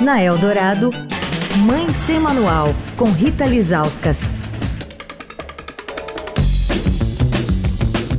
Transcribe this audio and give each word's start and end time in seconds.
Na 0.00 0.20
Eldorado, 0.20 0.90
Mãe 1.58 1.88
Sem 1.90 2.18
Manual, 2.18 2.74
com 2.96 3.04
Rita 3.04 3.44
Lizauskas. 3.44 4.32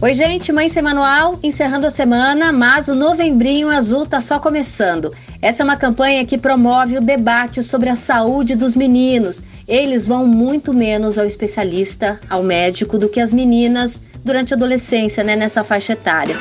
Oi, 0.02 0.14
gente, 0.14 0.54
Mãe 0.54 0.70
Sem 0.70 0.82
Manual, 0.82 1.38
encerrando 1.44 1.86
a 1.86 1.92
semana, 1.92 2.54
mas 2.54 2.88
o 2.88 2.96
Novembrinho 2.96 3.70
Azul 3.70 4.06
tá 4.06 4.22
só 4.22 4.40
começando. 4.40 5.14
Essa 5.42 5.64
é 5.64 5.66
uma 5.66 5.76
campanha 5.76 6.26
que 6.26 6.38
promove 6.38 6.98
o 6.98 7.02
debate 7.02 7.62
sobre 7.62 7.90
a 7.90 7.96
saúde 7.96 8.56
dos 8.56 8.76
meninos. 8.76 9.44
Eles 9.68 10.08
vão 10.08 10.26
muito 10.26 10.74
menos 10.74 11.18
ao 11.18 11.26
especialista, 11.26 12.20
ao 12.30 12.42
médico, 12.42 12.98
do 12.98 13.10
que 13.10 13.20
as 13.20 13.34
meninas 13.34 14.02
durante 14.24 14.54
a 14.54 14.58
adolescência, 14.58 15.24
né, 15.24 15.36
nessa 15.36 15.64
faixa 15.64 15.92
etária. 15.94 16.38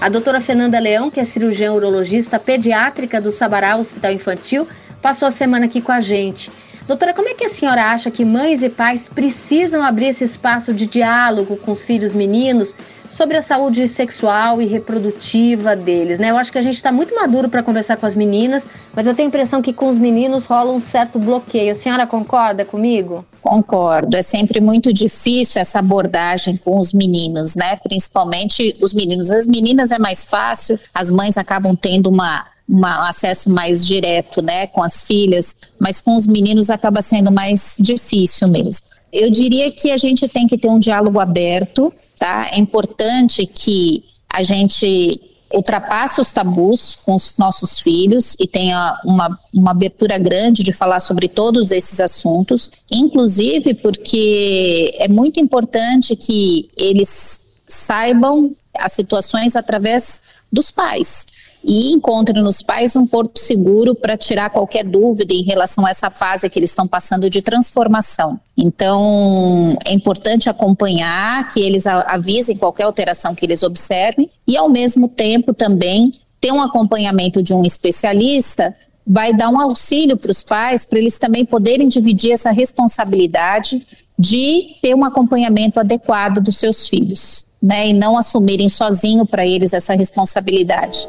A 0.00 0.08
doutora 0.08 0.40
Fernanda 0.40 0.78
Leão, 0.78 1.10
que 1.10 1.18
é 1.18 1.24
cirurgiã 1.24 1.72
urologista 1.72 2.38
pediátrica 2.38 3.20
do 3.20 3.30
Sabará 3.30 3.76
Hospital 3.76 4.12
Infantil, 4.12 4.68
passou 5.00 5.26
a 5.26 5.30
semana 5.30 5.66
aqui 5.66 5.80
com 5.80 5.92
a 5.92 6.00
gente. 6.00 6.50
Doutora, 6.86 7.12
como 7.12 7.28
é 7.28 7.34
que 7.34 7.44
a 7.44 7.48
senhora 7.48 7.86
acha 7.86 8.12
que 8.12 8.24
mães 8.24 8.62
e 8.62 8.68
pais 8.68 9.08
precisam 9.08 9.82
abrir 9.82 10.06
esse 10.06 10.22
espaço 10.22 10.72
de 10.72 10.86
diálogo 10.86 11.56
com 11.56 11.72
os 11.72 11.84
filhos 11.84 12.14
meninos 12.14 12.76
sobre 13.10 13.36
a 13.36 13.42
saúde 13.42 13.88
sexual 13.88 14.62
e 14.62 14.66
reprodutiva 14.66 15.74
deles, 15.74 16.20
né? 16.20 16.30
Eu 16.30 16.36
acho 16.36 16.52
que 16.52 16.58
a 16.58 16.62
gente 16.62 16.76
está 16.76 16.92
muito 16.92 17.12
maduro 17.14 17.48
para 17.48 17.62
conversar 17.62 17.96
com 17.96 18.06
as 18.06 18.14
meninas, 18.14 18.68
mas 18.94 19.06
eu 19.08 19.14
tenho 19.14 19.26
a 19.26 19.30
impressão 19.30 19.60
que 19.60 19.72
com 19.72 19.88
os 19.88 19.98
meninos 19.98 20.46
rola 20.46 20.72
um 20.72 20.78
certo 20.78 21.18
bloqueio. 21.18 21.72
A 21.72 21.74
senhora 21.74 22.06
concorda 22.06 22.64
comigo? 22.64 23.24
Concordo. 23.42 24.16
É 24.16 24.22
sempre 24.22 24.60
muito 24.60 24.92
difícil 24.92 25.60
essa 25.60 25.80
abordagem 25.80 26.56
com 26.56 26.78
os 26.78 26.92
meninos, 26.92 27.56
né? 27.56 27.76
Principalmente 27.82 28.74
os 28.80 28.94
meninos. 28.94 29.28
As 29.30 29.46
meninas 29.46 29.90
é 29.90 29.98
mais 29.98 30.24
fácil, 30.24 30.78
as 30.94 31.10
mães 31.10 31.36
acabam 31.36 31.74
tendo 31.74 32.08
uma 32.08 32.44
um 32.68 32.84
acesso 32.84 33.48
mais 33.48 33.86
direto, 33.86 34.42
né, 34.42 34.66
com 34.66 34.82
as 34.82 35.04
filhas, 35.04 35.54
mas 35.78 36.00
com 36.00 36.16
os 36.16 36.26
meninos 36.26 36.68
acaba 36.68 37.00
sendo 37.00 37.30
mais 37.30 37.76
difícil 37.78 38.48
mesmo. 38.48 38.86
Eu 39.12 39.30
diria 39.30 39.70
que 39.70 39.90
a 39.90 39.96
gente 39.96 40.28
tem 40.28 40.46
que 40.46 40.58
ter 40.58 40.68
um 40.68 40.78
diálogo 40.78 41.20
aberto, 41.20 41.92
tá? 42.18 42.50
É 42.52 42.58
importante 42.58 43.46
que 43.46 44.04
a 44.28 44.42
gente 44.42 45.20
ultrapasse 45.54 46.20
os 46.20 46.32
tabus 46.32 46.96
com 46.96 47.14
os 47.14 47.36
nossos 47.38 47.80
filhos 47.80 48.36
e 48.38 48.48
tenha 48.48 48.98
uma, 49.04 49.38
uma 49.54 49.70
abertura 49.70 50.18
grande 50.18 50.64
de 50.64 50.72
falar 50.72 50.98
sobre 50.98 51.28
todos 51.28 51.70
esses 51.70 52.00
assuntos, 52.00 52.70
inclusive 52.90 53.74
porque 53.74 54.92
é 54.98 55.06
muito 55.06 55.38
importante 55.38 56.16
que 56.16 56.68
eles 56.76 57.40
saibam 57.68 58.54
as 58.76 58.92
situações 58.92 59.54
através 59.54 60.20
dos 60.52 60.70
pais 60.72 61.26
e 61.68 61.90
encontre 61.92 62.40
nos 62.40 62.62
pais 62.62 62.94
um 62.94 63.04
porto 63.04 63.40
seguro 63.40 63.92
para 63.92 64.16
tirar 64.16 64.50
qualquer 64.50 64.84
dúvida 64.84 65.34
em 65.34 65.42
relação 65.42 65.84
a 65.84 65.90
essa 65.90 66.08
fase 66.08 66.48
que 66.48 66.60
eles 66.60 66.70
estão 66.70 66.86
passando 66.86 67.28
de 67.28 67.42
transformação. 67.42 68.38
Então, 68.56 69.76
é 69.84 69.92
importante 69.92 70.48
acompanhar, 70.48 71.48
que 71.48 71.60
eles 71.60 71.84
avisem 71.84 72.56
qualquer 72.56 72.84
alteração 72.84 73.34
que 73.34 73.44
eles 73.44 73.64
observem 73.64 74.30
e, 74.46 74.56
ao 74.56 74.68
mesmo 74.68 75.08
tempo, 75.08 75.52
também 75.52 76.12
ter 76.40 76.52
um 76.52 76.62
acompanhamento 76.62 77.42
de 77.42 77.52
um 77.52 77.64
especialista 77.64 78.72
vai 79.04 79.32
dar 79.32 79.48
um 79.48 79.60
auxílio 79.60 80.16
para 80.16 80.30
os 80.30 80.44
pais, 80.44 80.86
para 80.86 81.00
eles 81.00 81.18
também 81.18 81.44
poderem 81.44 81.88
dividir 81.88 82.32
essa 82.32 82.52
responsabilidade 82.52 83.84
de 84.16 84.76
ter 84.80 84.94
um 84.94 85.04
acompanhamento 85.04 85.80
adequado 85.80 86.40
dos 86.40 86.56
seus 86.56 86.88
filhos, 86.88 87.44
né? 87.62 87.88
E 87.88 87.92
não 87.92 88.16
assumirem 88.16 88.68
sozinho 88.68 89.26
para 89.26 89.46
eles 89.46 89.72
essa 89.72 89.94
responsabilidade. 89.94 91.08